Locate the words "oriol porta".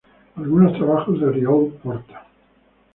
1.27-2.25